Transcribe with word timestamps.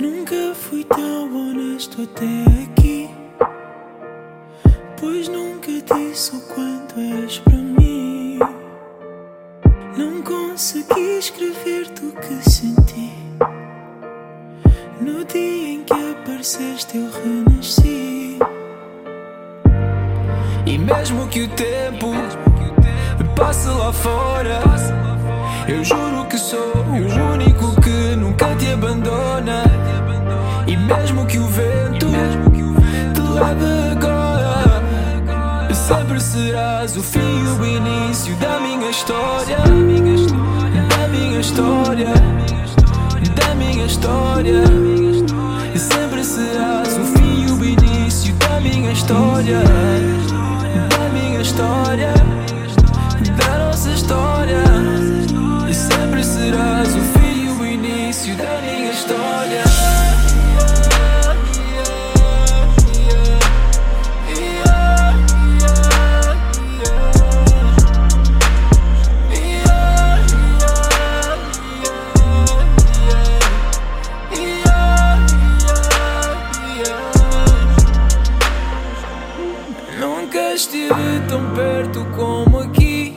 Nunca 0.00 0.54
fui 0.54 0.82
tão 0.82 1.32
honesto 1.32 2.02
até 2.02 2.24
aqui. 2.64 3.08
Pois 4.98 5.28
nunca 5.28 5.70
disse 5.70 6.34
o 6.34 6.40
quanto 6.40 6.98
és 6.98 7.38
para 7.38 7.56
mim. 7.56 8.40
Não 9.96 10.22
consegui 10.22 11.18
escrever-te 11.18 12.06
o 12.06 12.12
que 12.12 12.50
senti. 12.50 13.12
No 15.00 15.24
dia 15.24 15.68
em 15.68 15.84
que 15.84 15.92
apareceste, 15.92 16.96
eu 16.96 17.10
renasci. 17.12 18.38
E 20.66 20.78
mesmo 20.78 21.28
que 21.28 21.42
o 21.42 21.48
tempo 21.50 22.06
passe 23.34 23.68
lá 23.68 23.92
fora, 23.92 24.60
eu 25.68 25.84
juro 25.84 26.24
que 26.26 26.38
sou 26.38 26.58
o 26.58 27.32
único 27.32 27.80
que 27.80 28.16
nunca 28.16 28.54
te 28.56 28.72
abandona. 28.72 29.64
E 30.66 30.76
mesmo 30.76 31.26
que 31.26 31.38
o 31.38 31.46
vento 31.46 32.06
te 33.14 33.20
leve 33.20 33.90
agora, 33.92 34.82
sempre 35.74 36.20
serás 36.20 36.96
o 36.96 37.02
fim 37.02 37.20
e 37.20 37.60
o 37.60 37.66
início 37.66 38.34
da 38.36 38.60
minha 38.60 38.90
história. 38.90 39.58
Da 39.58 41.08
minha 41.08 41.40
história, 41.40 42.08
da 43.34 43.54
minha 43.54 43.86
história. 43.86 44.64
Sempre 45.76 46.24
serás 46.24 46.96
o 46.96 47.04
fim 47.16 47.46
e 47.46 47.50
o 47.50 47.64
início 47.64 48.34
da 48.34 48.60
minha 48.60 48.92
história. 48.92 49.60
Da 50.88 51.08
minha 51.10 51.40
história, 51.40 52.14
Estive 80.84 81.20
tão 81.28 81.40
perto 81.54 82.04
como 82.14 82.58
aqui. 82.58 83.16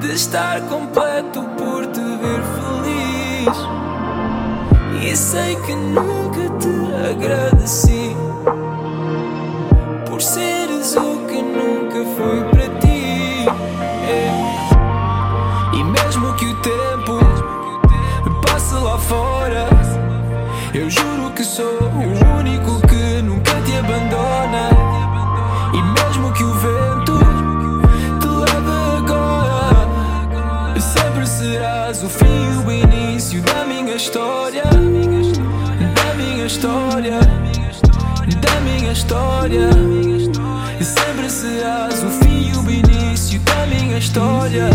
De 0.00 0.12
estar 0.12 0.60
completo 0.68 1.42
por 1.58 1.84
te 1.86 2.00
ver 2.00 2.42
feliz. 2.54 3.58
E 5.02 5.16
sei 5.16 5.56
que 5.56 5.74
nunca 5.74 6.48
te 6.60 6.68
agradeci. 7.10 8.16
Por 10.08 10.22
seres 10.22 10.94
o 10.94 11.26
que 11.26 11.42
nunca 11.42 12.04
fui 12.14 12.44
para 12.50 12.68
ti. 12.78 13.46
É. 14.08 15.76
E 15.76 15.82
mesmo 15.82 16.32
que 16.34 16.44
o 16.44 16.54
tempo 16.60 17.18
passe 18.46 18.74
lá 18.74 18.98
fora 18.98 19.68
Eu 20.72 20.88
juro 20.88 21.30
que 21.34 21.42
sou 21.42 21.80
história 34.50 34.64
Da 35.94 36.14
minha 36.16 36.46
história 36.46 37.20
Da 38.40 38.60
minha 38.60 38.92
história 38.92 39.70
Sempre 40.80 41.30
serás 41.30 42.02
o 42.02 42.10
fim 42.10 42.50
e 42.50 42.56
o 42.56 42.70
início 42.70 43.38
da 43.40 43.66
minha 43.66 43.98
história 43.98 44.68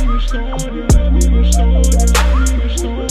minha 0.00 0.18
história, 0.18 0.72
minha 1.12 1.40
história, 1.42 1.80
minha 2.38 2.66
história. 2.66 3.08